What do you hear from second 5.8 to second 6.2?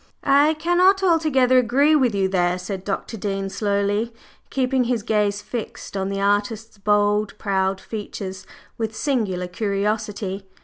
on the